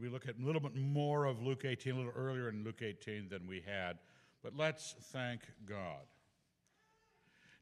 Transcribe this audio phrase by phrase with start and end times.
[0.00, 2.82] We look at a little bit more of Luke 18, a little earlier in Luke
[2.82, 3.98] 18 than we had.
[4.42, 6.02] But let's thank God.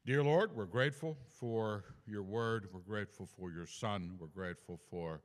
[0.05, 2.67] Dear Lord, we're grateful for your word.
[2.73, 4.17] We're grateful for your son.
[4.19, 5.21] We're grateful for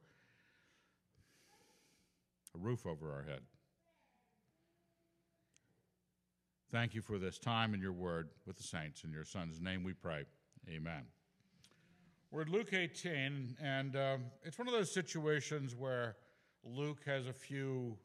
[2.54, 3.40] a roof over our head.
[6.70, 9.02] Thank you for this time in your word with the saints.
[9.04, 10.24] In your son's name we pray.
[10.68, 11.02] Amen.
[12.30, 16.14] We're at Luke 18, and um, it's one of those situations where
[16.64, 17.96] Luke has a few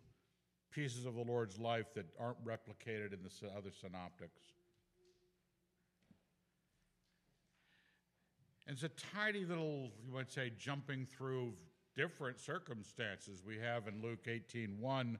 [0.71, 4.41] pieces of the Lord's life that aren't replicated in the other synoptics.
[8.67, 11.53] It's a tidy little, you might say, jumping through
[11.95, 13.43] different circumstances.
[13.45, 15.19] We have in Luke 18:1,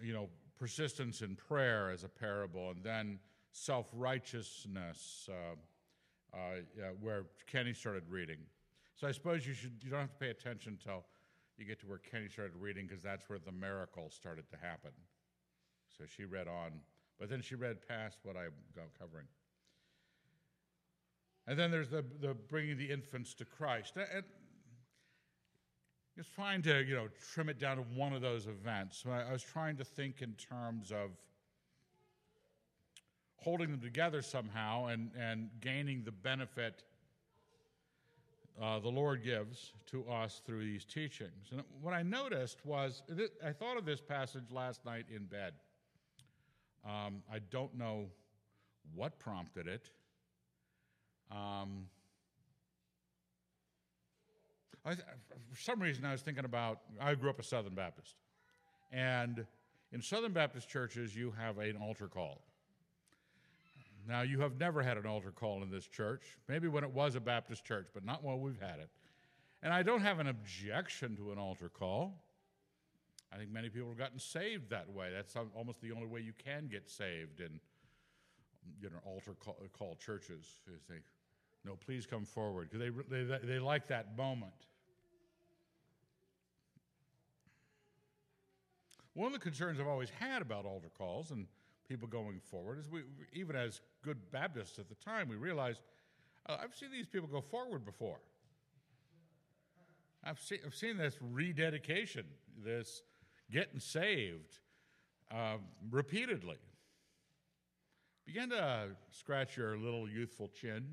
[0.00, 3.18] you know, persistence in prayer as a parable, and then
[3.52, 8.38] self-righteousness, uh, uh, yeah, where Kenny started reading.
[8.94, 11.04] So I suppose you should you don't have to pay attention until
[11.58, 14.90] you get to where Kenny started reading because that's where the miracle started to happen.
[15.96, 16.72] So she read on,
[17.18, 18.52] but then she read past what I'm
[18.98, 19.26] covering.
[21.46, 23.94] And then there's the, the bringing the infants to Christ.
[23.96, 24.24] And
[26.16, 29.00] it's trying to, you know, trim it down to one of those events.
[29.02, 31.10] So I, I was trying to think in terms of
[33.36, 36.82] holding them together somehow and, and gaining the benefit
[38.60, 41.48] uh, the Lord gives to us through these teachings.
[41.52, 43.02] And what I noticed was,
[43.44, 45.52] I thought of this passage last night in bed.
[46.84, 48.06] Um, I don't know
[48.94, 49.90] what prompted it.
[51.30, 51.86] Um,
[54.84, 58.14] for some reason, I was thinking about, I grew up a Southern Baptist.
[58.90, 59.46] And
[59.92, 62.42] in Southern Baptist churches, you have an altar call.
[64.08, 67.14] Now, you have never had an altar call in this church, maybe when it was
[67.14, 68.88] a Baptist church, but not while we've had it.
[69.62, 72.14] And I don't have an objection to an altar call.
[73.30, 75.10] I think many people have gotten saved that way.
[75.14, 77.60] That's almost the only way you can get saved in
[78.80, 80.46] you know altar call, call churches.
[80.74, 80.96] Is they,
[81.66, 84.52] no, please come forward because they, they they like that moment.
[89.12, 91.46] One of the concerns I've always had about altar calls, and
[91.88, 92.78] people going forward.
[92.78, 93.00] is we,
[93.32, 95.80] even as good Baptists at the time, we realized
[96.46, 98.20] uh, I've seen these people go forward before.
[100.24, 102.24] I've seen, I've seen this rededication,
[102.64, 103.02] this
[103.50, 104.58] getting saved
[105.30, 105.56] uh,
[105.90, 106.56] repeatedly.
[108.26, 110.86] Begin to scratch your little youthful chin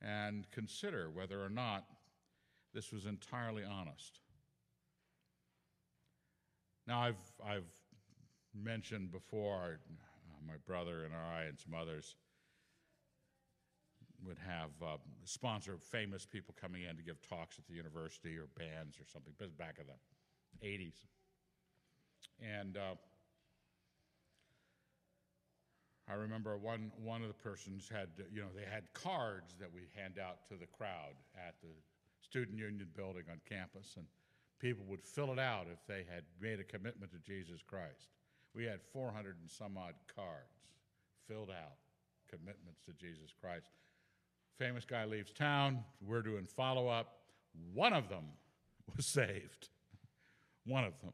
[0.00, 1.84] and consider whether or not
[2.72, 4.20] this was entirely honest.
[6.86, 7.70] Now, I've, I've
[8.54, 9.80] mentioned before,
[10.46, 12.16] my brother and I and some others
[14.26, 18.48] would have uh, sponsor famous people coming in to give talks at the university or
[18.56, 19.32] bands or something.
[19.38, 21.06] But back in the 80s,
[22.40, 22.94] and uh,
[26.08, 29.82] I remember one one of the persons had you know they had cards that we
[29.94, 31.72] hand out to the crowd at the
[32.20, 34.06] student union building on campus, and
[34.58, 38.10] people would fill it out if they had made a commitment to Jesus Christ.
[38.54, 40.58] We had 400 and some odd cards
[41.28, 41.76] filled out,
[42.28, 43.66] commitments to Jesus Christ.
[44.58, 45.84] Famous guy leaves town.
[46.06, 47.20] We're doing follow up.
[47.72, 48.24] One of them
[48.96, 49.68] was saved.
[50.66, 51.12] One of them.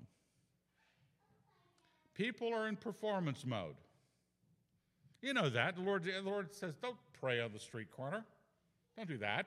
[2.14, 3.76] People are in performance mode.
[5.20, 5.76] You know that.
[5.76, 8.24] The Lord, the Lord says, don't pray on the street corner.
[8.96, 9.46] Don't do that.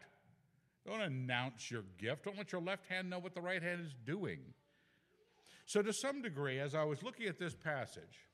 [0.85, 2.25] Don't announce your gift.
[2.25, 4.39] Don't let your left hand know what the right hand is doing.
[5.69, 8.25] So, to some degree, as I was looking at this passage,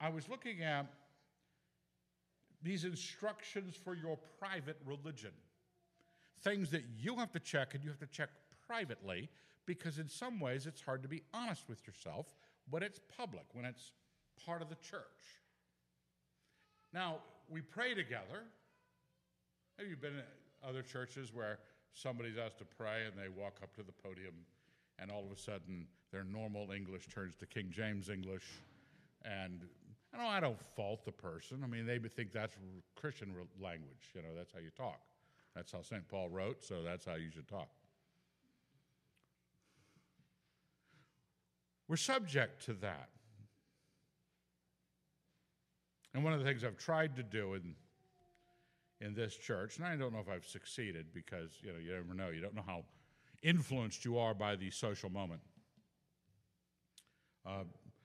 [0.00, 0.86] I was looking at
[2.62, 5.32] these instructions for your private religion.
[6.40, 8.30] Things that you have to check and you have to check
[8.66, 9.28] privately
[9.66, 12.24] because, in some ways, it's hard to be honest with yourself
[12.70, 13.92] when it's public, when it's
[14.46, 15.42] part of the church.
[16.94, 17.16] Now,
[17.50, 18.44] we pray together.
[19.78, 20.22] Have you been in
[20.66, 21.58] other churches where
[21.92, 24.46] somebody's asked to pray and they walk up to the podium
[24.98, 28.44] and all of a sudden their normal English turns to King James English.
[29.24, 29.62] And
[30.14, 31.62] I know I don't fault the person.
[31.64, 32.56] I mean, they think that's
[32.94, 34.10] Christian language.
[34.14, 35.00] You know, that's how you talk.
[35.56, 36.06] That's how St.
[36.08, 37.68] Paul wrote, so that's how you should talk.
[41.88, 43.08] We're subject to that.
[46.14, 47.74] And one of the things I've tried to do in
[49.00, 52.14] in this church, and I don't know if I've succeeded because you know you never
[52.14, 52.28] know.
[52.28, 52.84] You don't know how
[53.42, 55.40] influenced you are by the social moment.
[57.46, 57.64] Uh,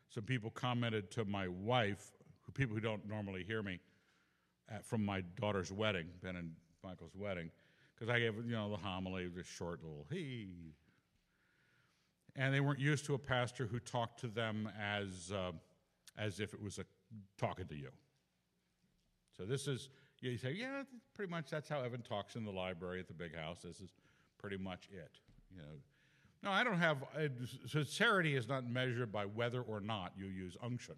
[0.09, 2.11] some people commented to my wife,
[2.43, 3.79] who people who don't normally hear me,
[4.69, 6.51] at, from my daughter's wedding, Ben and
[6.83, 7.51] Michael's wedding,
[7.93, 10.47] because I gave you know the homily, the short little he,
[12.35, 15.51] and they weren't used to a pastor who talked to them as, uh,
[16.17, 16.85] as if it was a,
[17.37, 17.89] talking to you.
[19.35, 19.89] So this is,
[20.21, 20.83] you say, yeah,
[21.15, 23.59] pretty much that's how Evan talks in the library at the big house.
[23.63, 23.91] This is
[24.37, 25.19] pretty much it.
[25.51, 25.79] You know,
[26.43, 27.27] no, I don't have, uh,
[27.65, 30.95] sincerity is not measured by whether or not you use unction.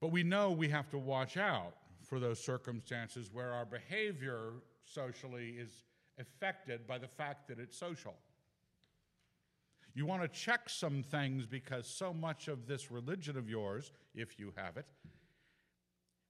[0.00, 4.52] But we know we have to watch out for those circumstances where our behavior
[4.84, 5.84] socially is
[6.18, 8.14] affected by the fact that it's social.
[9.94, 14.38] You want to check some things because so much of this religion of yours, if
[14.38, 14.84] you have it,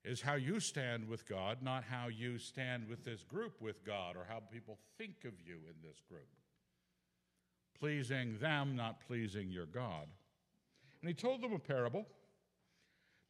[0.05, 4.17] is how you stand with God, not how you stand with this group with God
[4.17, 6.29] or how people think of you in this group.
[7.79, 10.07] Pleasing them, not pleasing your God.
[11.01, 12.07] And he told them a parable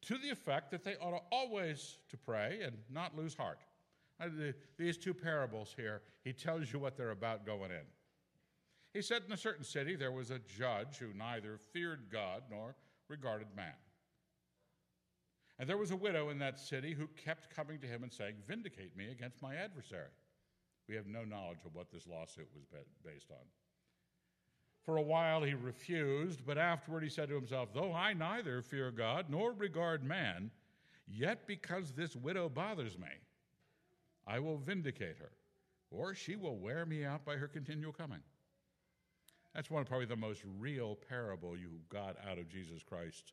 [0.03, 3.59] to the effect that they ought to always to pray and not lose heart.
[4.21, 4.29] Uh,
[4.79, 7.87] these two parables here, he tells you what they're about going in.
[8.95, 12.77] He said, In a certain city there was a judge who neither feared God nor
[13.09, 13.75] regarded man.
[15.59, 18.37] And there was a widow in that city who kept coming to him and saying,
[18.47, 20.13] Vindicate me against my adversary.
[20.89, 22.65] We have no knowledge of what this lawsuit was
[23.05, 23.45] based on.
[24.87, 28.93] For a while he refused, but afterward he said to himself, Though I neither fear
[28.93, 30.53] God nor regard man,
[31.09, 33.09] yet because this widow bothers me,
[34.29, 35.33] I will vindicate her,
[35.91, 38.21] or she will wear me out by her continual coming.
[39.56, 43.33] That's one of probably the most real parable you got out of Jesus Christ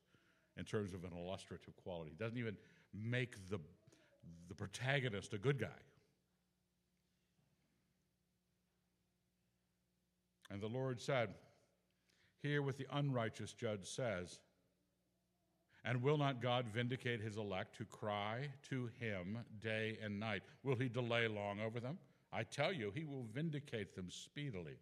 [0.57, 2.11] in terms of an illustrative quality.
[2.11, 2.57] He doesn't even
[2.93, 3.59] make the,
[4.47, 5.67] the protagonist a good guy.
[10.53, 11.29] And the Lord said,
[12.43, 14.39] Hear what the unrighteous judge says.
[15.83, 20.43] And will not God vindicate his elect who cry to him day and night?
[20.61, 21.97] Will he delay long over them?
[22.31, 24.77] I tell you, he will vindicate them speedily.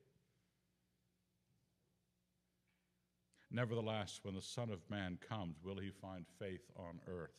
[3.50, 7.32] Nevertheless, when the Son of Man comes, will he find faith on earth?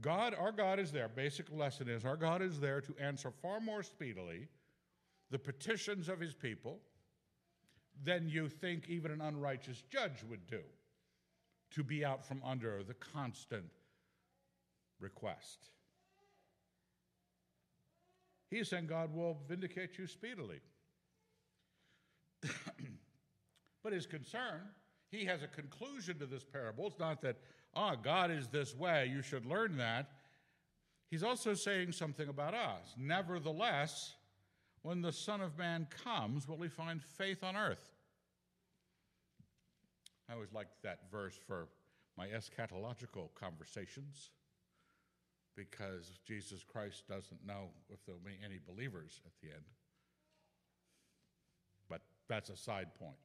[0.00, 1.08] God, our God is there.
[1.08, 4.48] Basic lesson is our God is there to answer far more speedily
[5.30, 6.80] the petitions of his people
[8.04, 10.60] than you think even an unrighteous judge would do
[11.72, 13.70] to be out from under the constant
[15.00, 15.70] request.
[18.50, 20.60] He is saying God will vindicate you speedily.
[23.82, 24.60] but his concern,
[25.10, 26.86] he has a conclusion to this parable.
[26.88, 27.36] It's not that,
[27.74, 30.10] ah, oh, God is this way, you should learn that.
[31.10, 32.94] He's also saying something about us.
[32.98, 34.14] Nevertheless,
[34.82, 37.92] when the Son of Man comes, will he find faith on earth?
[40.28, 41.68] I always liked that verse for
[42.16, 44.30] my eschatological conversations
[45.54, 49.64] because Jesus Christ doesn't know if there'll be any believers at the end.
[51.88, 53.16] But that's a side point.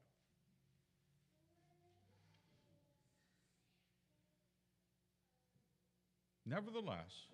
[6.45, 7.27] Nevertheless,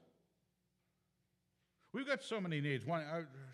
[1.93, 2.85] we've got so many needs.
[2.85, 3.03] One,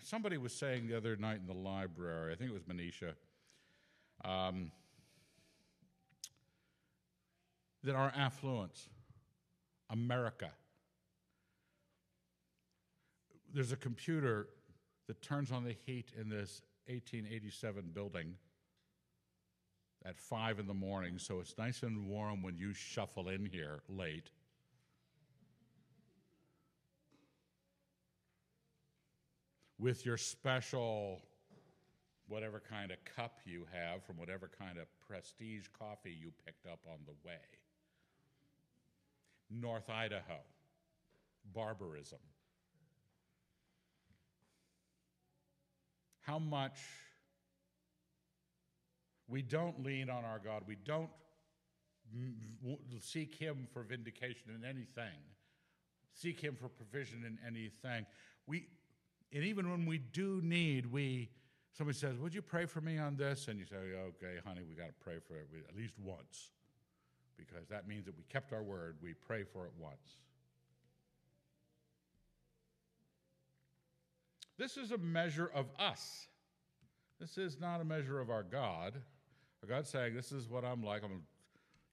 [0.02, 3.12] somebody was saying the other night in the library, I think it was Manisha,
[4.24, 4.72] um,
[7.84, 8.88] that our affluence,
[9.90, 10.50] America,
[13.52, 14.48] there's a computer
[15.06, 18.34] that turns on the heat in this 1887 building
[20.04, 23.80] at 5 in the morning, so it's nice and warm when you shuffle in here
[23.88, 24.30] late.
[29.80, 31.22] With your special,
[32.28, 36.80] whatever kind of cup you have from whatever kind of prestige coffee you picked up
[36.86, 37.40] on the way.
[39.50, 40.40] North Idaho,
[41.54, 42.18] barbarism.
[46.20, 46.78] How much
[49.28, 51.08] we don't lean on our God, we don't
[53.00, 55.18] seek Him for vindication in anything,
[56.12, 58.04] seek Him for provision in anything.
[58.46, 58.66] We,
[59.32, 61.30] and even when we do need, we
[61.72, 64.74] somebody says, "Would you pray for me on this?" And you say, "Okay, honey, we
[64.74, 66.50] got to pray for it at least once."
[67.40, 68.96] because that means that we kept our word.
[69.02, 70.18] We pray for it once.
[74.58, 76.26] This is a measure of us.
[77.18, 78.94] This is not a measure of our God.
[79.62, 81.02] Our God's saying, This is what I'm like.
[81.02, 81.22] I'm,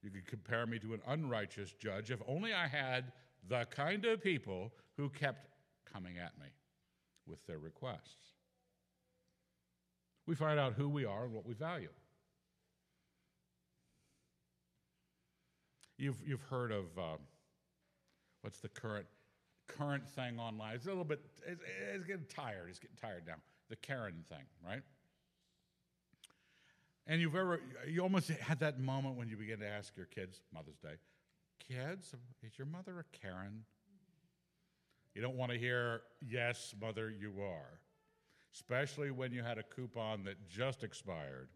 [0.02, 3.12] you could compare me to an unrighteous judge if only I had
[3.48, 5.48] the kind of people who kept
[5.90, 6.46] coming at me
[7.28, 8.32] with their requests.
[10.26, 11.88] We find out who we are and what we value.
[15.96, 17.16] You've, you've heard of uh,
[18.42, 19.06] what's the current
[19.66, 20.74] current thing online?
[20.74, 21.62] It's a little bit, it's,
[21.94, 22.68] it's getting tired.
[22.70, 23.34] It's getting tired now.
[23.68, 24.82] The Karen thing, right?
[27.06, 30.40] And you've ever, you almost had that moment when you begin to ask your kids,
[30.52, 30.96] Mother's Day,
[31.58, 33.64] kids, is your mother a Karen?
[35.18, 37.80] You don't want to hear, yes, mother, you are.
[38.54, 41.48] Especially when you had a coupon that just expired.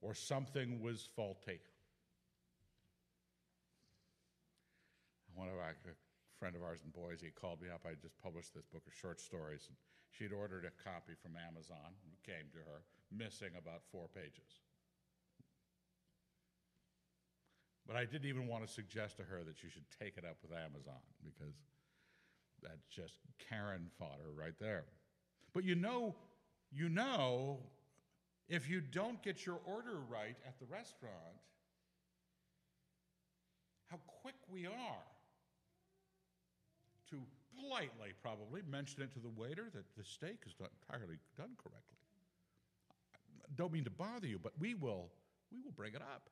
[0.00, 1.60] Or something was faulty.
[5.34, 5.76] One of our
[6.40, 7.82] friend of ours in Boise he called me up.
[7.84, 9.76] I just published this book of short stories, and
[10.08, 11.92] she'd ordered a copy from Amazon.
[12.10, 12.80] It came to her
[13.12, 14.65] missing about four pages.
[17.86, 20.36] But I didn't even want to suggest to her that she should take it up
[20.42, 21.54] with Amazon because
[22.62, 23.14] that's just
[23.48, 24.84] Karen fodder right there.
[25.52, 26.14] But you know,
[26.72, 27.58] you know,
[28.48, 31.14] if you don't get your order right at the restaurant,
[33.90, 35.06] how quick we are
[37.10, 37.16] to
[37.56, 41.96] politely, probably, mention it to the waiter that the steak is not entirely done correctly.
[43.44, 45.10] I Don't mean to bother you, but we will,
[45.52, 46.28] we will bring it up.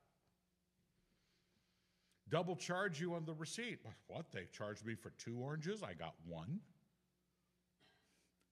[2.29, 3.79] Double charge you on the receipt.
[4.07, 4.31] What?
[4.31, 5.83] They charged me for two oranges?
[5.83, 6.59] I got one.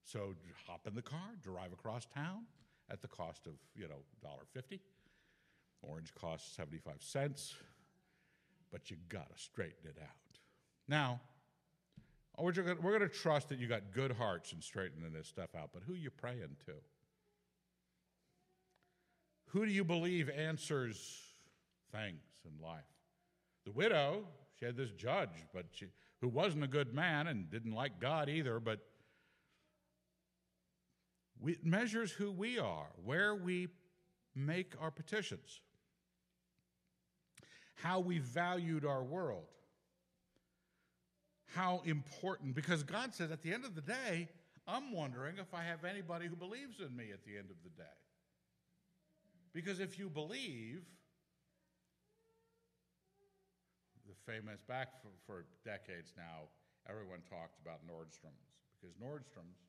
[0.04, 0.34] So
[0.66, 2.44] hop in the car, drive across town
[2.90, 4.78] at the cost of, you know, $1.50.
[5.82, 7.54] Orange costs 75 cents,
[8.70, 10.38] but you got to straighten it out.
[10.86, 11.20] Now,
[12.38, 15.82] we're going to trust that you got good hearts in straightening this stuff out, but
[15.86, 16.72] who you praying to?
[19.48, 21.22] Who do you believe answers
[21.92, 22.82] things in life?
[23.64, 24.24] The widow,
[24.58, 25.86] she had this judge, but she,
[26.20, 28.80] who wasn't a good man and didn't like God either, but
[31.46, 33.68] it measures who we are, where we
[34.34, 35.60] make our petitions,
[37.76, 39.46] how we valued our world,
[41.54, 44.28] how important, because God says at the end of the day,
[44.66, 47.70] I'm wondering if I have anybody who believes in me at the end of the
[47.70, 47.88] day.
[49.52, 50.82] Because if you believe,
[54.26, 56.48] famous back for, for decades now,
[56.88, 59.60] everyone talked about Nordstrom's because Nordstrom's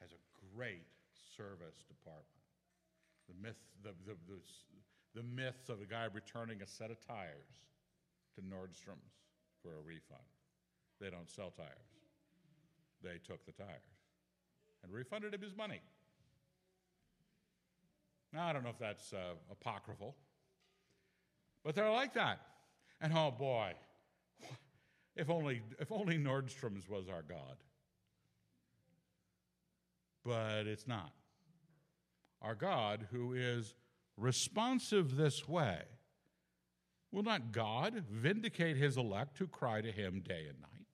[0.00, 0.20] has a
[0.54, 2.42] great service department.
[3.30, 4.38] The myth, the, the, the,
[5.14, 7.66] the myths of a guy returning a set of tires
[8.34, 9.14] to Nordstrom's
[9.62, 10.26] for a refund.
[11.00, 11.90] They don't sell tires.
[13.02, 14.02] They took the tires
[14.82, 15.80] and refunded him his money.
[18.32, 20.16] Now, I don't know if that's uh, apocryphal,
[21.64, 22.40] but they're like that.
[23.04, 23.74] And oh boy,
[25.14, 27.56] if only, if only Nordstrom's was our God.
[30.24, 31.12] But it's not.
[32.40, 33.74] Our God, who is
[34.16, 35.82] responsive this way,
[37.12, 40.86] will not God vindicate his elect who cry to him day and night?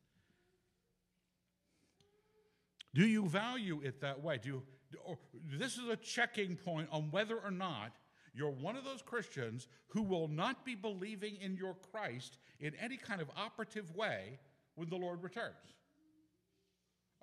[2.92, 4.40] Do you value it that way?
[4.42, 7.92] Do you, this is a checking point on whether or not
[8.34, 12.96] you're one of those Christians who will not be believing in your Christ in any
[12.96, 14.38] kind of operative way
[14.74, 15.74] when the Lord returns.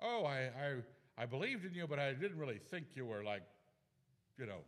[0.00, 0.50] Oh, I,
[1.18, 3.42] I, I believed in you, but I didn't really think you were like,
[4.38, 4.60] you know,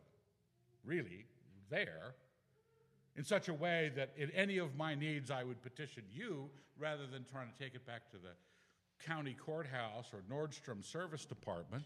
[0.84, 1.26] really
[1.68, 2.14] there
[3.16, 7.06] in such a way that in any of my needs I would petition you rather
[7.06, 8.30] than trying to take it back to the
[9.04, 11.84] county courthouse or Nordstrom service department.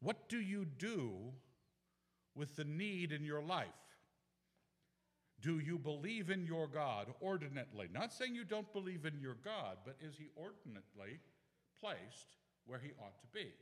[0.00, 1.32] What do you do
[2.34, 3.66] with the need in your life?
[5.40, 7.88] Do you believe in your God ordinately?
[7.92, 11.18] Not saying you don't believe in your God, but is he ordinately
[11.80, 13.52] placed where he ought to be?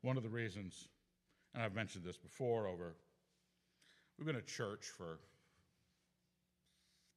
[0.00, 0.88] One of the reasons,
[1.54, 2.94] and I've mentioned this before over
[4.18, 5.20] We've been a church for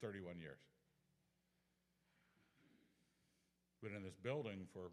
[0.01, 0.59] 31 years.
[3.81, 4.91] Been in this building for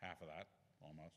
[0.00, 0.46] half of that,
[0.80, 1.16] almost.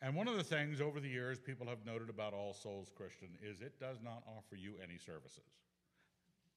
[0.00, 3.28] And one of the things over the years people have noted about All Souls Christian
[3.42, 5.44] is it does not offer you any services.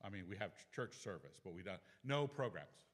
[0.04, 2.88] I mean, we have church service, but we don't, no programs.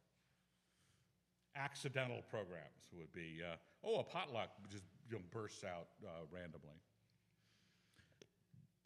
[1.55, 6.81] Accidental programs would be, uh, oh, a potluck just you know, bursts out uh, randomly.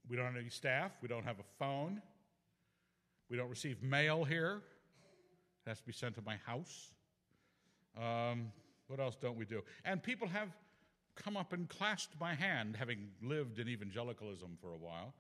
[0.10, 0.92] We don't have any staff.
[1.02, 2.02] We don't have a phone.
[3.30, 4.62] We don't receive mail here.
[5.66, 6.94] It has to be sent to my house.
[7.98, 8.52] Um,
[8.88, 9.64] what else don't we do?
[9.84, 10.50] And people have
[11.16, 15.14] come up and clasped my hand, having lived in evangelicalism for a while.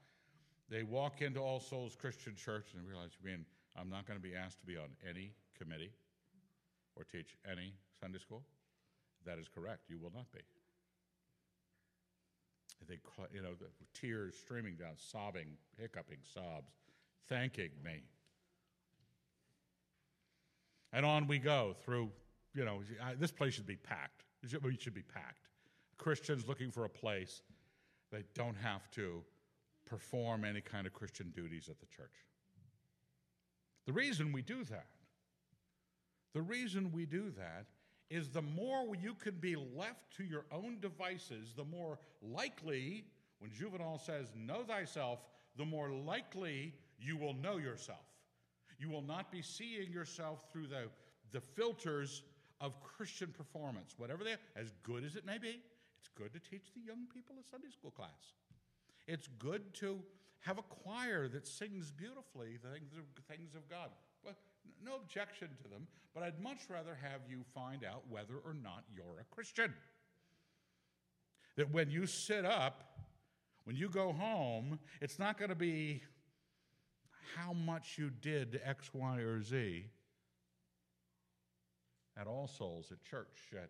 [0.69, 4.35] They walk into All Souls Christian Church and realize, mean, I'm not going to be
[4.35, 5.91] asked to be on any committee
[6.95, 8.43] or teach any Sunday school.
[9.25, 9.81] That is correct.
[9.89, 10.39] You will not be.
[12.87, 12.99] They,
[13.33, 16.71] you know, the tears streaming down, sobbing, hiccuping sobs,
[17.27, 18.03] thanking me.
[20.93, 22.11] And on we go through,
[22.53, 22.81] you know,
[23.19, 24.23] this place should be packed.
[24.63, 25.47] We should be packed.
[25.97, 27.41] Christians looking for a place
[28.11, 29.21] they don't have to
[29.85, 32.25] perform any kind of Christian duties at the church.
[33.85, 34.87] The reason we do that,
[36.33, 37.65] the reason we do that
[38.09, 43.05] is the more you can be left to your own devices, the more likely,
[43.39, 45.19] when Juvenal says, know thyself,
[45.57, 48.05] the more likely you will know yourself.
[48.79, 50.89] You will not be seeing yourself through the,
[51.31, 52.23] the filters
[52.61, 55.61] of Christian performance, whatever they are, as good as it may be.
[55.99, 58.33] It's good to teach the young people a Sunday school class.
[59.07, 59.99] It's good to
[60.41, 63.89] have a choir that sings beautifully the things of, things of God.
[64.23, 64.35] Well,
[64.83, 68.83] no objection to them, but I'd much rather have you find out whether or not
[68.93, 69.73] you're a Christian.
[71.55, 72.83] That when you sit up,
[73.63, 76.01] when you go home, it's not going to be
[77.35, 79.85] how much you did X, Y, or Z
[82.19, 83.51] at All Souls at church.
[83.53, 83.69] At,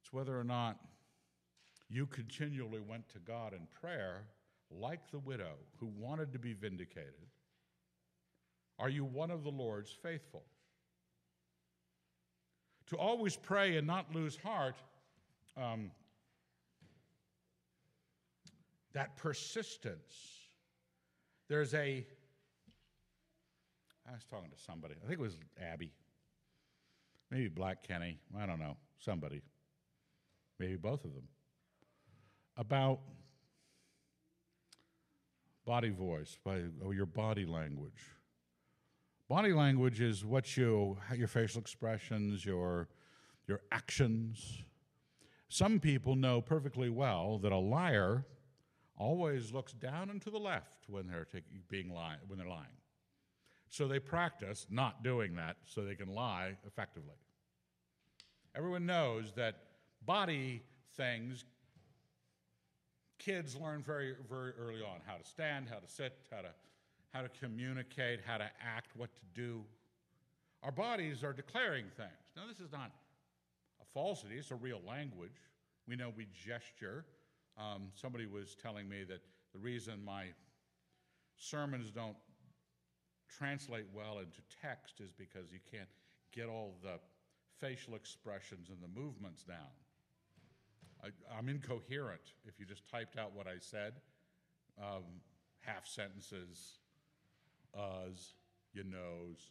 [0.00, 0.78] it's whether or not
[1.88, 4.24] you continually went to God in prayer
[4.70, 7.28] like the widow who wanted to be vindicated.
[8.78, 10.44] Are you one of the Lord's faithful?
[12.88, 14.76] To always pray and not lose heart,
[15.56, 15.90] um,
[18.92, 20.14] that persistence.
[21.48, 22.06] There's a,
[24.06, 25.92] I was talking to somebody, I think it was Abby,
[27.30, 29.42] maybe Black Kenny, I don't know, somebody,
[30.58, 31.28] maybe both of them,
[32.56, 33.00] about
[35.66, 38.00] body voice, by or your body language.
[39.28, 42.88] Body language is what you, your facial expressions, your,
[43.46, 44.64] your actions.
[45.48, 48.24] Some people know perfectly well that a liar
[48.96, 51.26] always looks down and to the left when they're
[51.68, 52.78] being lying, when they're lying.
[53.68, 57.16] So they practice not doing that so they can lie effectively.
[58.56, 59.56] Everyone knows that
[60.06, 60.62] body
[60.96, 61.44] things
[63.18, 66.48] kids learn very very early on how to stand, how to sit, how to
[67.12, 69.64] how to communicate, how to act, what to do.
[70.62, 72.10] Our bodies are declaring things.
[72.36, 72.90] Now this is not
[73.80, 75.40] a falsity, it's a real language.
[75.86, 77.06] We know we gesture,
[77.56, 79.20] um, somebody was telling me that
[79.52, 80.26] the reason my
[81.36, 82.16] sermons don't
[83.28, 85.88] translate well into text is because you can't
[86.32, 86.98] get all the
[87.58, 89.56] facial expressions and the movements down.
[91.02, 93.94] I, am incoherent if you just typed out what I said.
[94.80, 95.04] Um,
[95.60, 96.77] half sentences,
[97.74, 98.34] us,
[98.72, 99.50] you knows.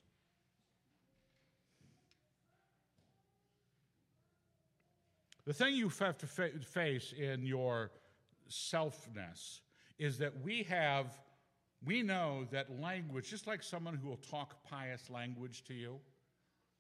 [5.46, 7.92] The thing you have to fa- face in your
[8.50, 9.62] selfness
[9.98, 11.18] is that we have,
[11.86, 16.00] we know that language, just like someone who will talk pious language to you,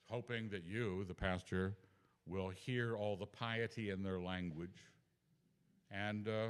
[0.10, 1.78] hoping that you, the pastor,
[2.26, 4.84] will hear all the piety in their language
[5.90, 6.48] and uh,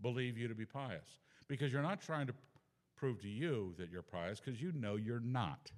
[0.00, 1.18] believe you to be pious.
[1.46, 2.32] Because you're not trying to
[3.00, 5.72] prove to you that you're pious, because you know you're not.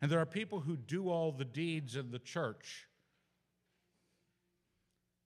[0.00, 2.86] And there are people who do all the deeds in the church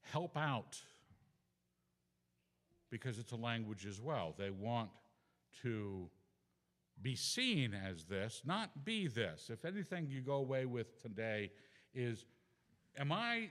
[0.00, 0.78] help out
[2.88, 4.34] because it's a language as well.
[4.38, 4.88] They want
[5.62, 6.08] to
[7.02, 9.50] be seen as this, not be this.
[9.52, 11.50] If anything you go away with today
[11.94, 12.24] is,
[12.98, 13.50] am I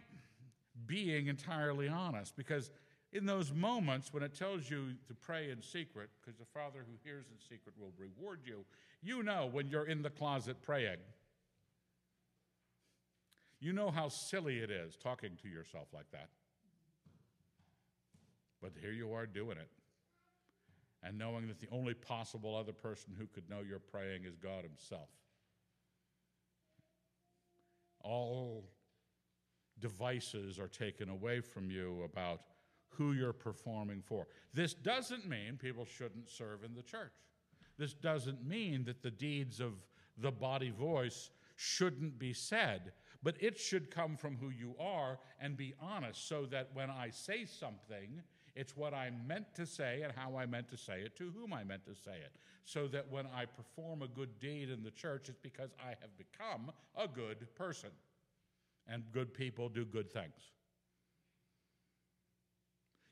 [0.87, 2.35] being entirely honest?
[2.35, 2.71] Because
[3.11, 6.93] in those moments when it tells you to pray in secret, because the Father who
[7.03, 8.65] hears in secret will reward you,
[9.01, 10.97] you know when you're in the closet praying.
[13.59, 16.29] You know how silly it is talking to yourself like that.
[18.61, 19.69] But here you are doing it.
[21.01, 24.63] And knowing that the only possible other person who could know you're praying is God
[24.63, 25.09] Himself.
[28.01, 28.65] All
[29.79, 32.41] devices are taken away from you about
[32.99, 34.27] who you're performing for.
[34.53, 37.13] This doesn't mean people shouldn't serve in the church.
[37.77, 39.71] This doesn't mean that the deeds of
[40.17, 42.91] the body voice shouldn't be said,
[43.23, 47.09] but it should come from who you are and be honest so that when I
[47.09, 48.21] say something,
[48.53, 51.53] it's what I meant to say and how I meant to say it to whom
[51.53, 52.33] I meant to say it.
[52.65, 56.17] So that when I perform a good deed in the church, it's because I have
[56.17, 57.91] become a good person.
[58.91, 60.51] And good people do good things.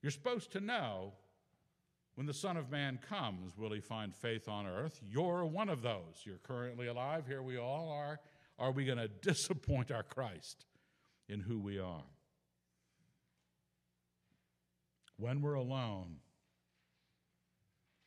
[0.01, 1.13] You're supposed to know
[2.15, 4.99] when the Son of Man comes, will he find faith on earth?
[5.03, 6.23] You're one of those.
[6.23, 7.25] You're currently alive.
[7.27, 8.19] Here we all are.
[8.57, 10.65] Are we going to disappoint our Christ
[11.29, 12.03] in who we are?
[15.17, 16.17] when we're alone,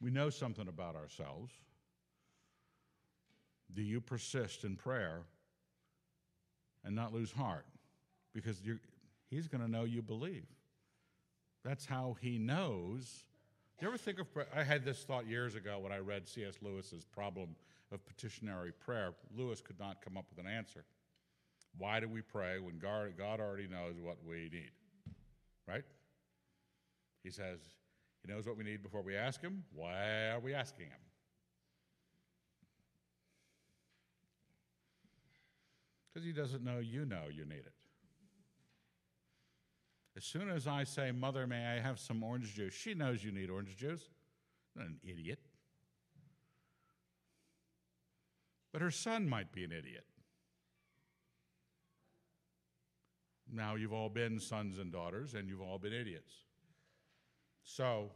[0.00, 1.52] we know something about ourselves.
[3.72, 5.22] Do you persist in prayer
[6.84, 7.66] and not lose heart?
[8.32, 8.62] Because
[9.28, 10.46] he's going to know you believe.
[11.64, 13.24] That's how he knows.
[13.78, 16.56] Do you ever think of I had this thought years ago when I read C.S.
[16.62, 17.56] Lewis's problem
[17.92, 19.12] of petitionary prayer.
[19.36, 20.84] Lewis could not come up with an answer.
[21.78, 24.70] Why do we pray when God, God already knows what we need?
[25.66, 25.84] Right?
[27.22, 27.58] He says,
[28.24, 29.64] He knows what we need before we ask Him.
[29.74, 31.00] Why are we asking Him?
[36.12, 37.72] Because He doesn't know you know you need it.
[40.16, 43.32] As soon as I say, Mother, may I have some orange juice, she knows you
[43.32, 44.08] need orange juice.
[44.76, 45.38] Not an idiot.
[48.72, 50.04] But her son might be an idiot.
[53.52, 56.32] Now you've all been sons and daughters, and you've all been idiots.
[57.64, 58.10] So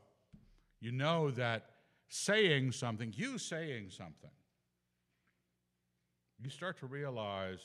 [0.80, 1.70] you know that
[2.08, 4.30] saying something, you saying something,
[6.38, 7.60] you start to realize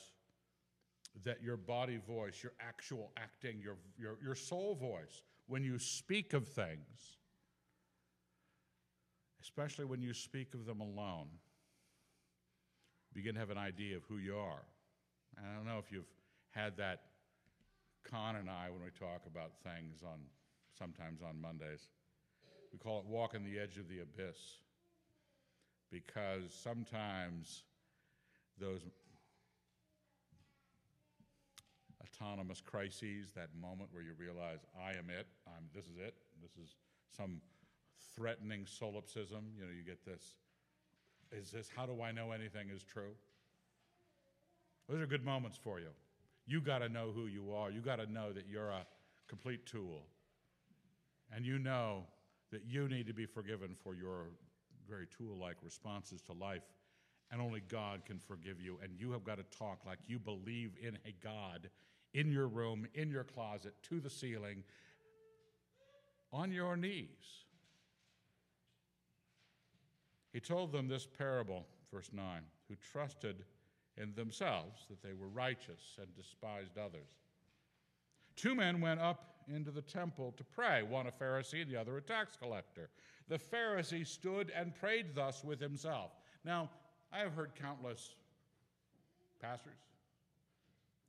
[1.24, 6.32] that your body voice, your actual acting, your, your, your soul voice, when you speak
[6.32, 7.18] of things,
[9.42, 11.26] especially when you speak of them alone,
[13.12, 14.62] begin to have an idea of who you are.
[15.38, 16.10] I don't know if you've
[16.50, 17.02] had that,
[18.08, 20.20] Con and I, when we talk about things on
[20.78, 21.88] sometimes on Mondays.
[22.72, 24.38] We call it walking the edge of the abyss
[25.90, 27.64] because sometimes
[28.58, 28.80] those
[32.02, 36.52] autonomous crises, that moment where you realize, I am it, I'm, this is it, this
[36.52, 36.76] is
[37.16, 37.40] some
[38.14, 39.44] threatening solipsism.
[39.56, 40.36] You know, you get this,
[41.32, 43.12] is this, how do I know anything is true?
[44.88, 45.90] Those are good moments for you.
[46.46, 47.70] You got to know who you are.
[47.70, 48.84] You got to know that you're a
[49.28, 50.02] complete tool.
[51.32, 52.04] And you know
[52.50, 54.24] that you need to be forgiven for your
[54.88, 56.62] very tool like responses to life.
[57.30, 58.78] And only God can forgive you.
[58.82, 61.70] And you have got to talk like you believe in a God
[62.14, 64.62] in your room, in your closet, to the ceiling,
[66.32, 67.44] on your knees.
[70.32, 73.44] He told them this parable, verse 9, who trusted
[73.96, 77.18] in themselves that they were righteous and despised others.
[78.36, 82.02] Two men went up into the temple to pray, one a Pharisee the other a
[82.02, 82.90] tax collector.
[83.28, 86.12] The Pharisee stood and prayed thus with himself.
[86.44, 86.70] Now,
[87.12, 88.14] I have heard countless
[89.40, 89.78] pastors,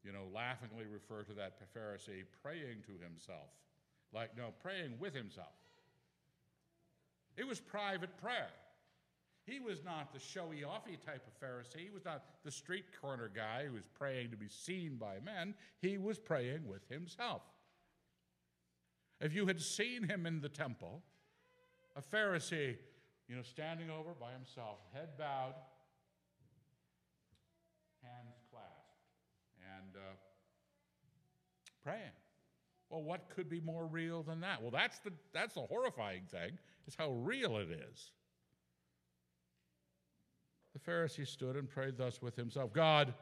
[0.04, 3.50] you know, laughingly refer to that Pharisee praying to himself.
[4.14, 5.54] Like, no, praying with himself.
[7.38, 8.50] It was private prayer.
[9.46, 11.86] He was not the showy offy type of Pharisee.
[11.86, 15.56] He was not the street corner guy who was praying to be seen by men.
[15.80, 17.42] He was praying with himself.
[19.20, 21.02] If you had seen him in the temple,
[21.96, 22.78] a Pharisee,
[23.28, 25.54] you know, standing over by himself, head bowed,
[28.04, 28.98] hands clasped,
[29.78, 30.16] and uh,
[31.84, 32.16] praying.
[32.90, 34.62] Well, what could be more real than that?
[34.62, 38.12] Well, that's the, that's the horrifying thing, is how real it is.
[40.74, 43.14] The Pharisee stood and prayed thus with himself God,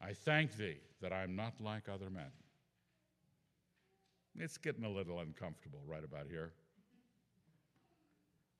[0.00, 2.30] I thank thee that I'm not like other men.
[4.38, 6.52] It's getting a little uncomfortable right about here.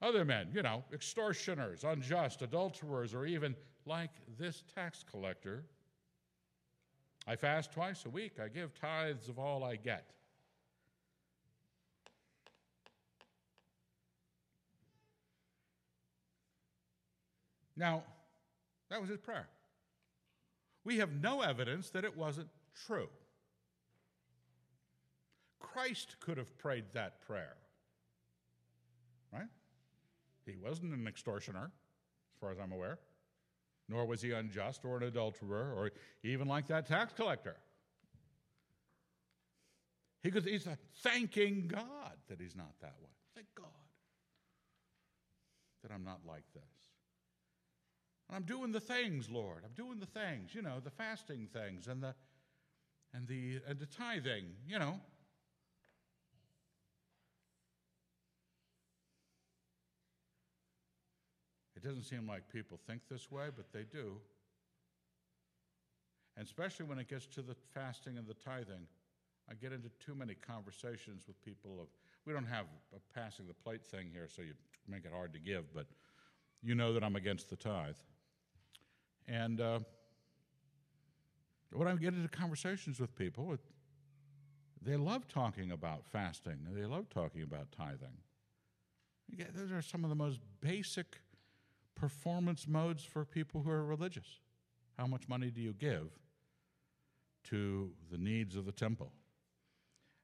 [0.01, 5.65] Other men, you know, extortioners, unjust, adulterers, or even like this tax collector.
[7.29, 8.39] I fast twice a week.
[8.43, 10.09] I give tithes of all I get.
[17.77, 18.03] Now,
[18.89, 19.47] that was his prayer.
[20.85, 22.49] We have no evidence that it wasn't
[22.87, 23.09] true.
[25.61, 27.57] Christ could have prayed that prayer.
[29.35, 29.49] Right?
[30.47, 32.99] He wasn't an extortioner, as far as I'm aware,
[33.89, 35.91] nor was he unjust or an adulterer or
[36.23, 37.57] even like that tax collector.
[40.23, 40.69] He he's
[41.03, 43.11] thanking God that he's not that way.
[43.35, 43.67] Thank God
[45.83, 46.63] that I'm not like this.
[48.29, 49.63] And I'm doing the things, Lord.
[49.65, 52.15] I'm doing the things, you know, the fasting things and the
[53.15, 55.01] and the and the tithing, you know.
[61.79, 64.17] It doesn't seem like people think this way, but they do.
[66.37, 68.89] And especially when it gets to the fasting and the tithing,
[69.49, 71.87] I get into too many conversations with people of
[72.27, 74.55] we don't have a passing the plate thing here, so you
[74.89, 75.87] make it hard to give, but
[76.65, 77.95] you know that I'm against the tithe.
[79.29, 79.79] And uh,
[81.73, 83.57] when I get into conversations with people,
[84.83, 88.19] They love talking about fasting, they love talking about tithing.
[89.55, 91.21] Those are some of the most basic
[91.99, 94.41] performance modes for people who are religious.
[94.97, 96.11] How much money do you give
[97.45, 99.13] to the needs of the temple?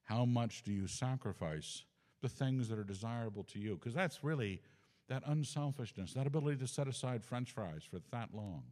[0.04, 1.84] How much do you sacrifice
[2.20, 3.74] the things that are desirable to you?
[3.74, 4.60] Because that's really
[5.08, 8.62] that unselfishness, that ability to set aside french fries for that long.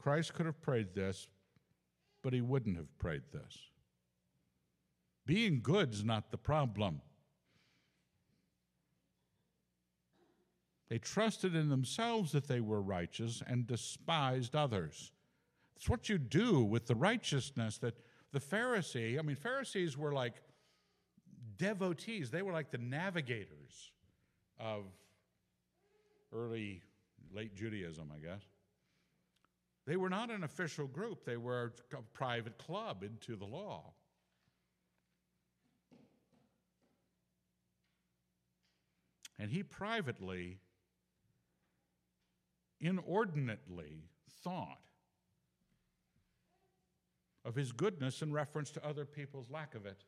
[0.00, 1.28] Christ could have prayed this,
[2.22, 3.70] but he wouldn't have prayed this.
[5.26, 7.00] Being good's not the problem.
[10.94, 15.10] They trusted in themselves that they were righteous and despised others.
[15.74, 17.96] It's what you do with the righteousness that
[18.30, 20.34] the Pharisee, I mean, Pharisees were like
[21.56, 23.90] devotees, they were like the navigators
[24.60, 24.84] of
[26.32, 26.80] early,
[27.34, 28.42] late Judaism, I guess.
[29.88, 33.94] They were not an official group, they were a private club into the law.
[39.40, 40.60] And he privately,
[42.84, 44.04] inordinately
[44.42, 44.78] thought
[47.44, 50.04] of his goodness in reference to other people's lack of it.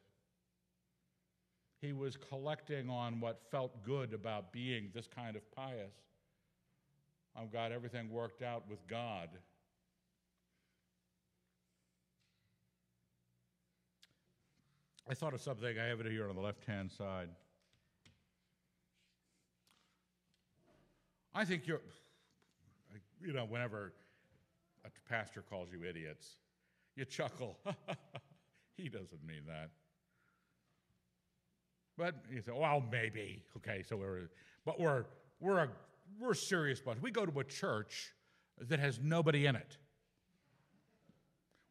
[1.81, 5.93] He was collecting on what felt good about being this kind of pious.
[7.39, 9.29] I've got everything worked out with God.
[15.09, 17.29] I thought of something, I have it here on the left hand side.
[21.35, 21.83] I think you're,
[23.27, 23.93] you know, whenever
[24.85, 26.37] a pastor calls you idiots,
[26.95, 27.59] you chuckle.
[28.77, 29.71] he doesn't mean that.
[31.99, 33.43] But you say, well, maybe.
[33.57, 34.31] Okay, so we're,
[34.65, 35.07] but we're,
[35.41, 35.69] we're, a,
[36.21, 37.01] we're serious bunch.
[37.03, 38.13] We go to a church
[38.61, 39.77] that has nobody in it.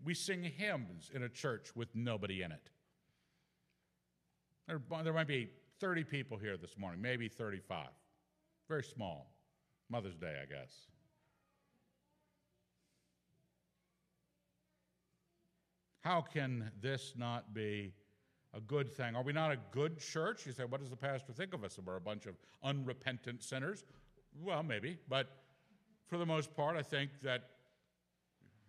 [0.04, 2.70] We sing hymns in a church with nobody in it.
[4.68, 7.88] There, there might be 30 people here this morning, maybe 35.
[8.68, 9.32] Very small.
[9.90, 10.72] Mother's Day, I guess.
[16.06, 17.92] How can this not be
[18.54, 19.16] a good thing?
[19.16, 20.46] Are we not a good church?
[20.46, 21.80] You say, what does the pastor think of us?
[21.84, 23.84] We're a bunch of unrepentant sinners.
[24.40, 25.30] Well, maybe, but
[26.06, 27.50] for the most part, I think that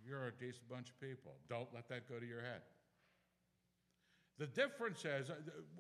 [0.03, 1.33] you're a decent bunch of people.
[1.51, 2.63] Don't let that go to your head.
[4.39, 5.35] The difference is, uh,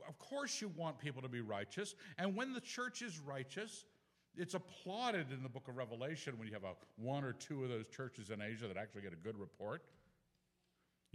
[0.06, 3.86] of course, you want people to be righteous, and when the church is righteous,
[4.36, 7.70] it's applauded in the book of Revelation when you have a, one or two of
[7.70, 9.84] those churches in Asia that actually get a good report.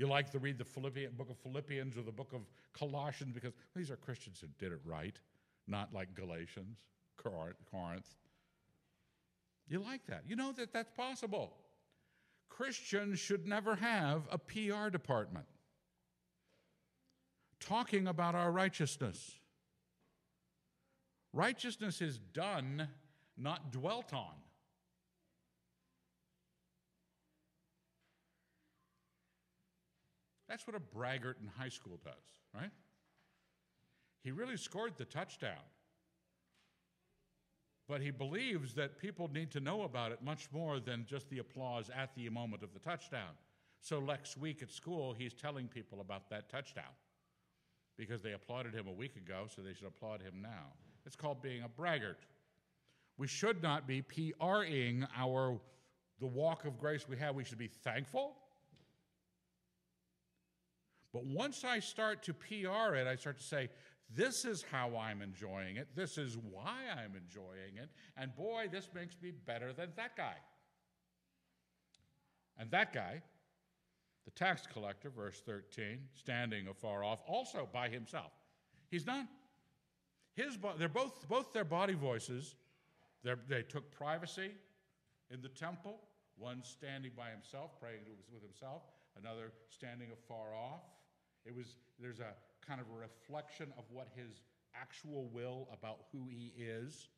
[0.02, 2.42] You like to read the Philippian, book of Philippians or the book of
[2.74, 5.16] Colossians because these are Christians who did it right,
[5.68, 6.80] not like Galatians,
[7.18, 8.08] Corinth.
[9.68, 10.24] You like that.
[10.26, 11.54] You know that that's possible.
[12.50, 15.46] Christians should never have a PR department
[17.60, 19.36] talking about our righteousness.
[21.32, 22.88] Righteousness is done
[23.38, 24.34] not dwelt on.
[30.52, 32.14] That's what a braggart in high school does,
[32.54, 32.72] right?
[34.22, 35.64] He really scored the touchdown.
[37.88, 41.40] But he believes that people need to know about it much more than just the
[41.40, 43.30] applause at the moment of the touchdown.
[43.80, 46.84] So next week at school, he's telling people about that touchdown
[47.98, 50.74] because they applauded him a week ago, so they should applaud him now.
[51.06, 52.26] It's called being a braggart.
[53.18, 55.62] We should not be PRing our
[56.20, 57.36] the walk of grace we have.
[57.36, 58.36] We should be thankful.
[61.14, 63.70] But once I start to PR it, I start to say,
[64.14, 65.88] this is how I'm enjoying it.
[65.96, 67.90] This is why I'm enjoying it.
[68.18, 70.36] And boy, this makes me better than that guy.
[72.58, 73.22] And that guy,
[74.26, 78.32] the tax collector, verse 13, standing afar off, also by himself.
[78.90, 79.26] He's not.
[80.34, 82.56] His, they're both, both their body voices
[83.24, 84.52] they took privacy
[85.30, 86.00] in the temple,
[86.38, 88.84] one standing by himself, praying with himself,
[89.18, 90.82] another standing afar off.
[91.46, 92.34] It was, there's a
[92.66, 94.42] kind of a reflection of what his
[94.80, 97.10] actual will about who he is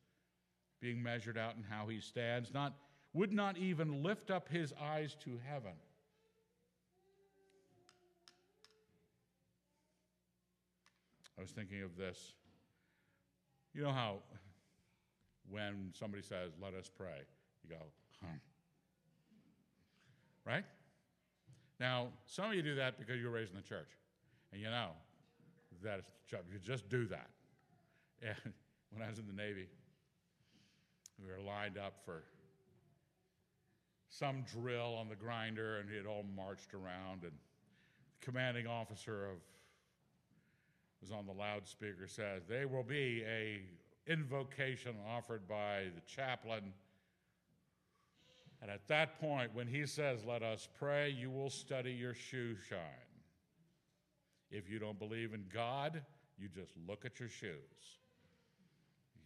[0.80, 2.74] being measured out and how he stands, not,
[3.12, 5.72] would not even lift up his eyes to heaven.
[11.38, 12.32] I was thinking of this.
[13.72, 14.18] You know how
[15.50, 17.22] when somebody says, let us pray,
[17.62, 17.82] you go,
[18.22, 18.28] huh.
[20.46, 20.64] Right?
[21.80, 23.88] Now, some of you do that because you were raised in the church.
[24.54, 24.90] And you know
[25.82, 27.28] that you just do that.
[28.22, 28.36] And
[28.92, 29.66] when I was in the Navy,
[31.20, 32.22] we were lined up for
[34.08, 37.24] some drill on the grinder, and had all marched around.
[37.24, 39.38] And the commanding officer of
[41.00, 43.60] was on the loudspeaker says there will be a
[44.06, 46.72] invocation offered by the chaplain.
[48.62, 52.54] And at that point, when he says, Let us pray, you will study your shoe
[52.68, 52.78] shine.
[54.54, 56.00] If you don't believe in God,
[56.38, 57.98] you just look at your shoes.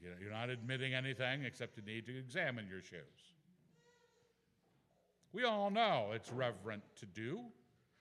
[0.01, 3.03] You're not admitting anything except you need to examine your shoes.
[5.35, 7.41] We all know it's reverent to do.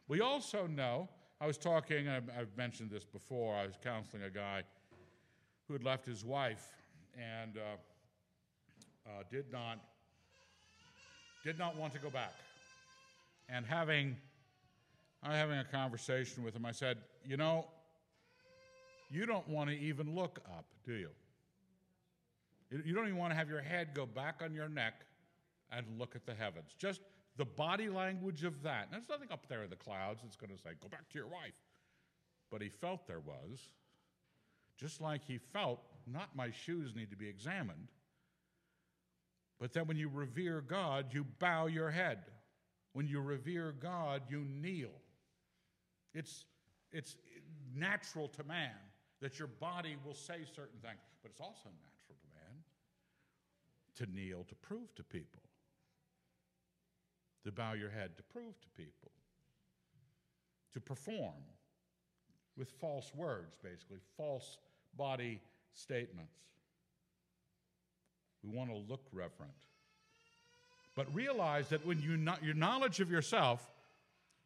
[0.08, 1.10] We also know,
[1.42, 4.64] I was talking, I've, mentioned this before, I was counseling a guy
[5.68, 6.66] who had left his wife
[7.18, 7.62] and uh,
[9.06, 9.80] uh, did not
[11.44, 12.34] did not want to go back.
[13.50, 14.18] And having
[15.24, 17.66] I having a conversation with him, I said, you know,
[19.10, 21.10] you don't want to even look up, do you?
[22.70, 25.06] You don't even want to have your head go back on your neck
[25.72, 26.76] and look at the heavens.
[26.78, 27.02] Just
[27.38, 28.90] the body language of that.
[28.92, 31.28] There's nothing up there in the clouds that's going to say, go back to your
[31.28, 31.56] wife.
[32.52, 33.70] But he felt there was,
[34.78, 37.88] just like he felt, not my shoes need to be examined.
[39.60, 42.20] But that when you revere God, you bow your head.
[42.94, 44.92] When you revere God, you kneel.
[46.14, 46.46] It's,
[46.92, 47.16] it's
[47.76, 48.72] natural to man
[49.22, 52.64] that your body will say certain things, but it's also natural to man
[53.96, 55.42] to kneel to prove to people,
[57.44, 59.12] to bow your head to prove to people,
[60.74, 61.34] to perform
[62.58, 64.58] with false words, basically, false
[64.96, 65.40] body
[65.74, 66.34] statements.
[68.44, 69.54] We want to look reverent.
[70.96, 73.72] But realize that when you not, your knowledge of yourself,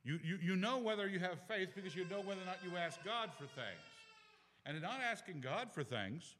[0.04, 2.76] you, you, you know whether you have faith because you know whether or not you
[2.78, 3.82] ask God for things.
[4.66, 6.36] And in not asking God for things,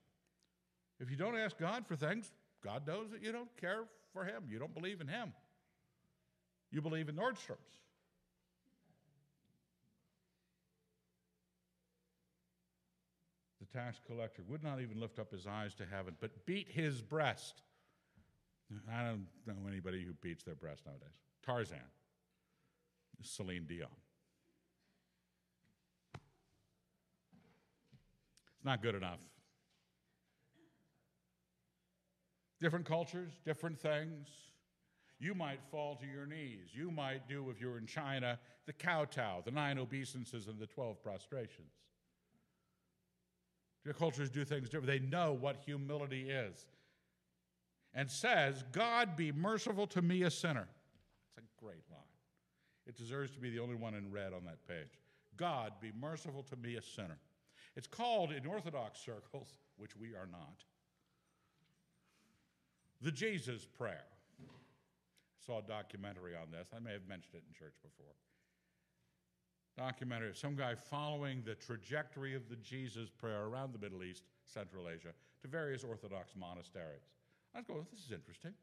[1.00, 2.32] if you don't ask God for things,
[2.64, 4.44] God knows that you don't care for Him.
[4.50, 5.34] You don't believe in Him.
[6.72, 7.58] You believe in Nordstrom's.
[13.60, 17.02] The tax collector would not even lift up his eyes to heaven, but beat his
[17.02, 17.62] breast.
[18.92, 21.10] I don't know anybody who beats their breast nowadays.
[21.46, 21.80] Tarzan,
[23.24, 23.88] Celine Dion.
[28.56, 29.20] It's not good enough.
[32.60, 34.28] Different cultures, different things.
[35.20, 36.70] You might fall to your knees.
[36.74, 41.02] You might do, if you're in China, the kowtow, the nine obeisances, and the 12
[41.02, 41.74] prostrations.
[43.84, 44.88] Your cultures do things different.
[44.88, 46.68] They know what humility is.
[47.94, 50.68] And says, God be merciful to me, a sinner.
[51.36, 52.11] It's a great line.
[52.88, 55.00] It deserves to be the only one in red on that page.
[55.38, 57.18] God be merciful to me, a sinner.
[57.76, 60.64] It's called in Orthodox circles, which we are not,
[63.02, 64.06] the Jesus Prayer.
[64.40, 66.68] I saw a documentary on this.
[66.76, 68.14] I may have mentioned it in church before.
[69.78, 74.24] Documentary of some guy following the trajectory of the Jesus Prayer around the Middle East,
[74.46, 77.08] Central Asia, to various Orthodox monasteries.
[77.56, 78.54] I was going, this is interesting.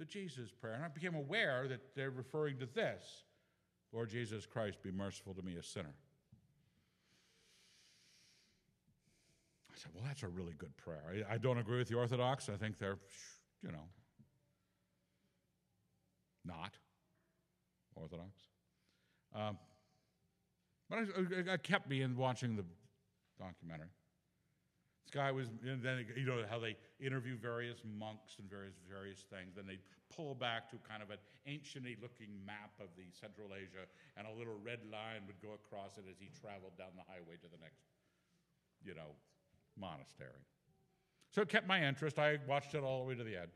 [0.00, 0.72] The Jesus Prayer.
[0.72, 3.24] And I became aware that they're referring to this
[3.92, 5.94] Lord Jesus Christ, be merciful to me, a sinner.
[9.70, 11.02] I said, Well, that's a really good prayer.
[11.28, 12.48] I, I don't agree with the Orthodox.
[12.48, 12.96] I think they're,
[13.62, 13.84] you know,
[16.46, 16.78] not
[17.94, 18.30] Orthodox.
[19.34, 19.58] Um,
[20.88, 22.64] but I, I, kept me in watching the
[23.38, 23.90] documentary.
[25.04, 29.24] This guy was, and then you know how they interview various monks and various various
[29.26, 29.56] things.
[29.56, 29.78] Then they
[30.14, 34.58] pull back to kind of an ancienty-looking map of the Central Asia, and a little
[34.62, 37.82] red line would go across it as he traveled down the highway to the next,
[38.84, 39.16] you know,
[39.78, 40.44] monastery.
[41.30, 42.18] So it kept my interest.
[42.18, 43.50] I watched it all the way to the end.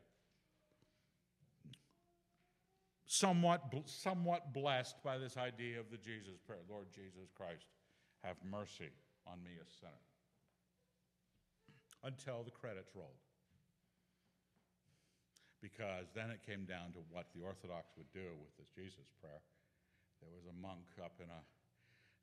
[3.05, 7.67] Somewhat, somewhat blessed by this idea of the Jesus prayer Lord Jesus Christ,
[8.23, 8.89] have mercy
[9.27, 9.91] on me, a sinner.
[12.05, 13.17] Until the credits rolled.
[15.59, 19.41] Because then it came down to what the Orthodox would do with this Jesus prayer.
[20.21, 21.41] There was a monk up in a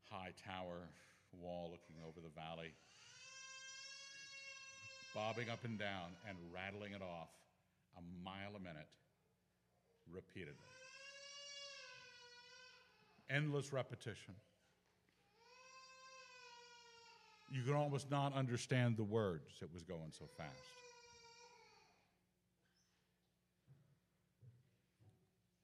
[0.06, 0.86] high tower
[1.34, 2.70] wall looking over the valley
[5.14, 7.28] bobbing up and down and rattling it off
[7.98, 8.88] a mile a minute
[10.10, 10.56] repeatedly.
[13.28, 14.34] Endless repetition.
[17.52, 20.50] You could almost not understand the words, it was going so fast.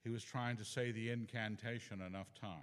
[0.03, 2.53] He was trying to say the incantation enough times.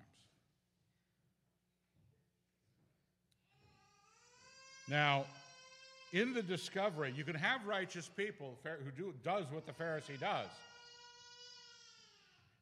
[4.89, 5.25] Now,
[6.13, 10.47] in the discovery, you can have righteous people who do does what the Pharisee does.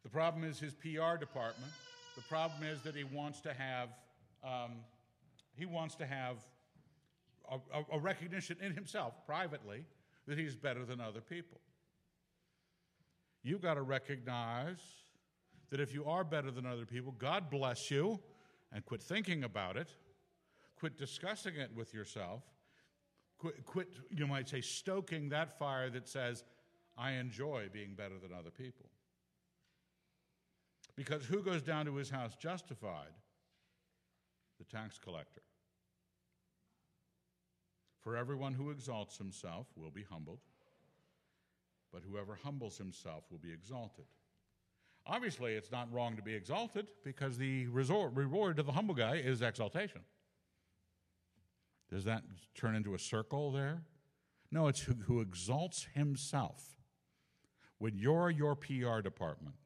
[0.02, 1.72] The problem is his PR department.
[2.16, 3.90] The problem is that he wants to have
[4.42, 4.72] um,
[5.56, 6.36] he wants to have
[7.50, 9.84] a, a, recognition in himself privately
[10.26, 11.60] that he's better than other people.
[13.42, 14.80] You've got to recognize
[15.70, 18.18] that if you are better than other people, God bless you,
[18.72, 19.88] and quit thinking about it.
[20.78, 22.42] Quit discussing it with yourself.
[23.38, 26.44] Quit, quit, you might say, stoking that fire that says,
[26.96, 28.86] I enjoy being better than other people.
[30.96, 33.12] Because who goes down to his house justified?
[34.58, 35.42] The tax collector.
[38.04, 40.40] For everyone who exalts himself will be humbled,
[41.90, 44.04] but whoever humbles himself will be exalted.
[45.06, 49.16] Obviously, it's not wrong to be exalted because the resort, reward to the humble guy
[49.16, 50.02] is exaltation.
[51.90, 52.22] Does that
[52.54, 53.82] turn into a circle there?
[54.50, 56.76] No, it's who, who exalts himself.
[57.78, 59.56] When you're your PR department,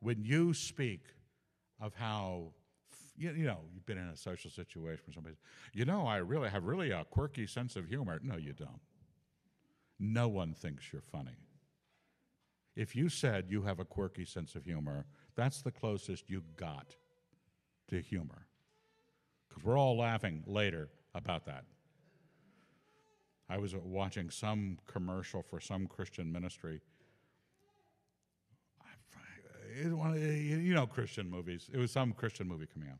[0.00, 1.04] when you speak
[1.80, 2.52] of how
[3.18, 5.36] you, you, know you've been in a social situation where somebody
[5.72, 8.20] you know i really have really a quirky sense of humor.
[8.22, 8.80] No you don't.
[9.98, 11.36] No one thinks you're funny.
[12.76, 16.96] If you said you have a quirky sense of humor that's the closest you got
[17.88, 18.46] to humor.
[19.48, 21.64] Because we're all laughing later about that.
[23.48, 26.80] I was watching some commercial for some christian ministry.
[29.80, 31.68] You know Christian movies.
[31.72, 32.98] It was some Christian movie coming out.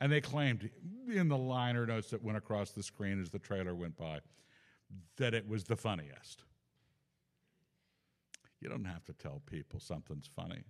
[0.00, 0.68] And they claimed
[1.12, 4.20] in the liner notes that went across the screen as the trailer went by
[5.16, 6.42] that it was the funniest.
[8.60, 10.64] You don't have to tell people something's funny.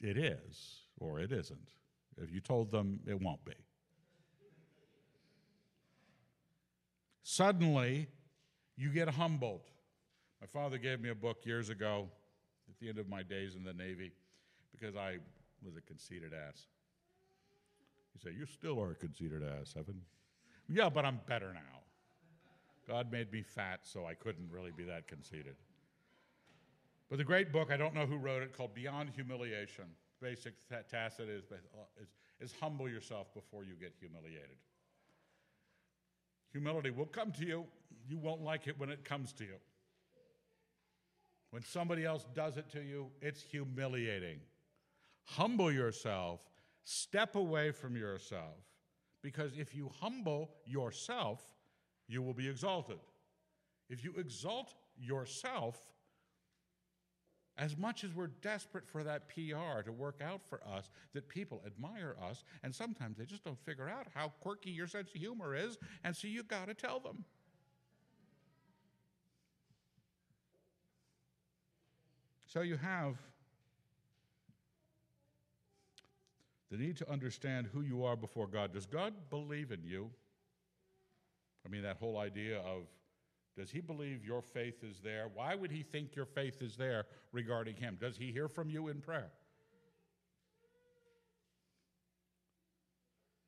[0.00, 1.70] It is, or it isn't.
[2.16, 3.54] If you told them, it won't be.
[7.22, 8.08] Suddenly,
[8.76, 9.62] you get humbled.
[10.40, 12.08] My father gave me a book years ago
[12.68, 14.12] at the end of my days in the Navy
[14.72, 15.18] because I
[15.62, 16.66] was a conceited ass.
[18.18, 20.00] He said, You still are a conceited ass, Evan.
[20.68, 21.60] Yeah, but I'm better now.
[22.86, 25.56] God made me fat, so I couldn't really be that conceited.
[27.08, 29.84] But the great book, I don't know who wrote it, called Beyond Humiliation.
[30.20, 30.54] Basic
[30.90, 31.56] tacit is, uh,
[32.00, 32.08] is,
[32.40, 34.56] is humble yourself before you get humiliated.
[36.52, 37.64] Humility will come to you.
[38.08, 39.56] You won't like it when it comes to you.
[41.50, 44.40] When somebody else does it to you, it's humiliating.
[45.24, 46.40] Humble yourself,
[46.88, 48.64] step away from yourself,
[49.22, 51.42] because if you humble yourself,
[52.06, 52.96] you will be exalted.
[53.90, 55.78] If you exalt yourself,
[57.58, 61.62] as much as we're desperate for that PR to work out for us, that people
[61.66, 65.54] admire us, and sometimes they just don't figure out how quirky your sense of humor
[65.54, 67.22] is, and so you got to tell them.
[72.46, 73.16] So you have
[76.70, 78.72] the need to understand who you are before God.
[78.72, 80.10] Does God believe in you?
[81.64, 82.86] I mean, that whole idea of
[83.56, 85.26] does he believe your faith is there?
[85.34, 87.98] Why would he think your faith is there regarding him?
[88.00, 89.30] Does he hear from you in prayer?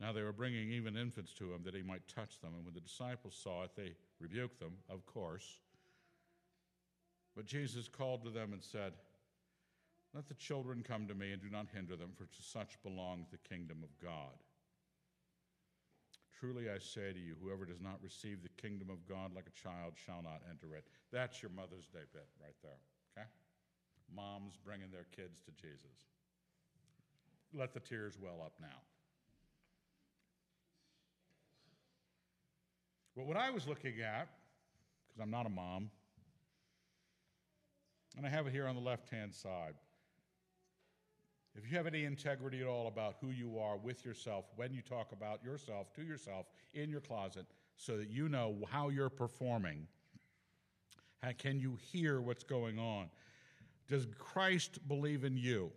[0.00, 2.54] Now they were bringing even infants to him that he might touch them.
[2.56, 5.60] And when the disciples saw it, they rebuked them, of course.
[7.36, 8.94] But Jesus called to them and said,
[10.14, 13.28] Let the children come to me and do not hinder them, for to such belongs
[13.30, 14.34] the kingdom of God.
[16.38, 19.60] Truly I say to you, whoever does not receive the kingdom of God like a
[19.60, 20.84] child shall not enter it.
[21.12, 22.80] That's your Mother's Day bit right there,
[23.12, 23.28] okay?
[24.14, 26.08] Moms bringing their kids to Jesus.
[27.52, 28.80] Let the tears well up now.
[33.16, 34.28] But what I was looking at,
[35.06, 35.90] because I'm not a mom,
[38.16, 39.74] and I have it here on the left hand side.
[41.54, 44.82] If you have any integrity at all about who you are with yourself when you
[44.82, 47.46] talk about yourself to yourself in your closet
[47.76, 49.86] so that you know how you're performing,
[51.22, 53.10] how can you hear what's going on?
[53.88, 55.72] Does Christ believe in you?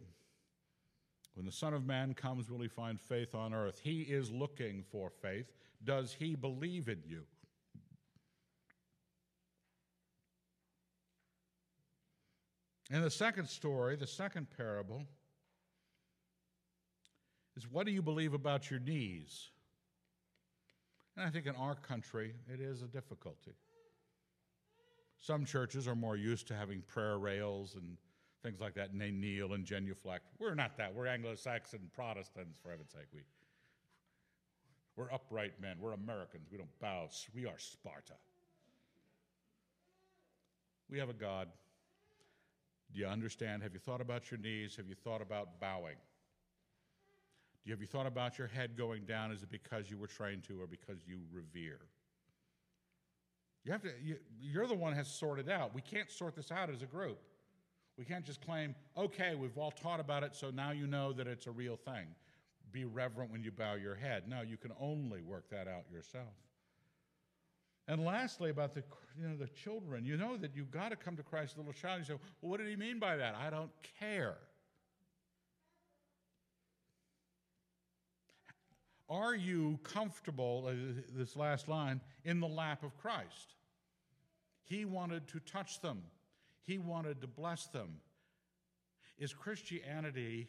[1.33, 3.81] When the Son of Man comes, will he find faith on earth?
[3.83, 5.51] He is looking for faith.
[5.83, 7.23] Does he believe in you?
[12.91, 15.07] In the second story, the second parable,
[17.55, 19.49] is what do you believe about your knees?
[21.15, 23.53] And I think in our country, it is a difficulty.
[25.19, 27.97] Some churches are more used to having prayer rails and
[28.41, 30.25] things like that, and they kneel and genuflect.
[30.39, 30.93] We're not that.
[30.93, 33.07] We're Anglo Saxon Protestants, for heaven's sake.
[33.13, 33.21] We,
[34.95, 35.77] we're upright men.
[35.79, 36.47] We're Americans.
[36.51, 37.09] We don't bow.
[37.33, 38.13] We are Sparta.
[40.89, 41.47] We have a God
[42.93, 43.63] Do you understand?
[43.63, 44.75] Have you thought about your knees?
[44.75, 45.95] Have you thought about bowing?
[47.63, 49.31] Do you, have you thought about your head going down?
[49.31, 51.79] Is it because you were trained to or because you revere?
[53.63, 55.73] You have to, you, you're the one has sorted out.
[55.73, 57.19] We can't sort this out as a group.
[57.97, 61.27] We can't just claim, okay, we've all taught about it, so now you know that
[61.27, 62.07] it's a real thing.
[62.71, 64.23] Be reverent when you bow your head.
[64.27, 66.33] No, you can only work that out yourself.
[67.87, 68.83] And lastly, about the,
[69.19, 71.99] you know, the children, you know that you've got to come to Christ, little child.
[71.99, 73.35] You say, well, what did he mean by that?
[73.35, 74.37] I don't care.
[79.09, 83.55] Are you comfortable, uh, this last line, in the lap of Christ?
[84.63, 86.03] He wanted to touch them,
[86.61, 87.99] He wanted to bless them.
[89.19, 90.47] Is Christianity,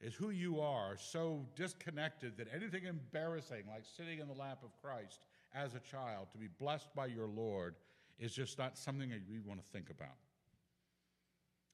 [0.00, 4.70] is who you are, so disconnected that anything embarrassing, like sitting in the lap of
[4.80, 5.20] Christ
[5.54, 7.74] as a child, to be blessed by your Lord,
[8.18, 10.16] is just not something that you want to think about?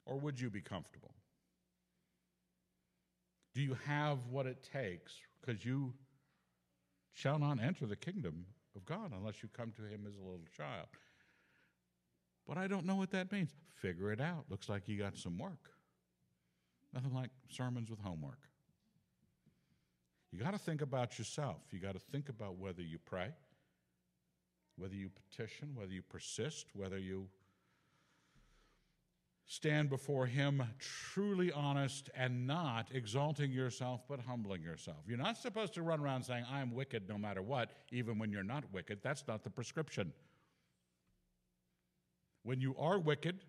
[0.05, 1.13] Or would you be comfortable?
[3.57, 5.13] Do you have what it takes?
[5.41, 5.91] Because you
[7.11, 8.45] shall not enter the kingdom
[8.75, 10.85] of God unless you come to Him as a little child.
[12.47, 13.49] But I don't know what that means.
[13.73, 14.45] Figure it out.
[14.51, 15.71] Looks like you got some work.
[16.93, 18.37] Nothing like sermons with homework.
[20.31, 21.57] You got to think about yourself.
[21.71, 23.29] You got to think about whether you pray,
[24.75, 27.27] whether you petition, whether you persist, whether you
[29.47, 34.97] stand before Him truly honest and not exalting yourself but humbling yourself.
[35.07, 38.43] You're not supposed to run around saying, I'm wicked no matter what, even when you're
[38.43, 38.99] not wicked.
[39.01, 40.11] That's not the prescription.
[42.43, 43.39] When you are wicked,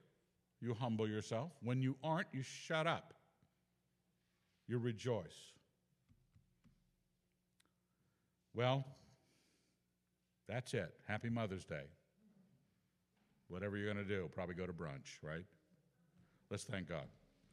[0.61, 1.53] you humble yourself.
[1.62, 3.14] When you aren't, you shut up.
[4.66, 5.53] You rejoice.
[8.55, 8.84] Well,
[10.49, 10.92] that's it.
[11.07, 11.84] Happy Mother's Day.
[13.49, 15.44] Whatever you're going to do, probably go to brunch, right?
[16.51, 17.07] Let's thank God.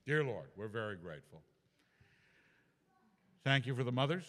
[0.06, 1.42] Dear Lord, we're very grateful.
[3.44, 4.26] Thank you for the mothers.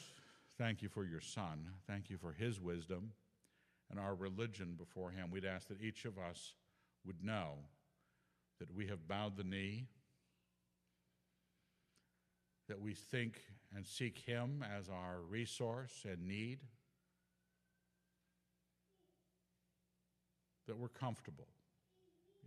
[0.58, 1.68] Thank you for your son.
[1.86, 3.12] Thank you for his wisdom
[3.90, 5.30] and our religion before him.
[5.30, 6.54] We'd ask that each of us
[7.04, 7.54] would know
[8.58, 9.86] that we have bowed the knee,
[12.68, 13.40] that we think
[13.74, 16.58] and seek him as our resource and need,
[20.66, 21.46] that we're comfortable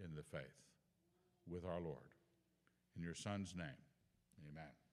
[0.03, 0.41] in the faith
[1.49, 2.08] with our Lord.
[2.99, 3.79] In your Son's name,
[4.51, 4.88] amen.